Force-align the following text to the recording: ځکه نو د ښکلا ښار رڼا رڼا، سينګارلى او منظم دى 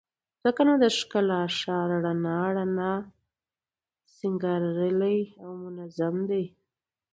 ځکه 0.43 0.61
نو 0.67 0.73
د 0.83 0.85
ښکلا 0.97 1.41
ښار 1.59 1.87
رڼا 2.05 2.39
رڼا، 2.55 2.93
سينګارلى 4.17 5.17
او 5.43 5.51
منظم 5.63 6.15
دى 6.29 6.43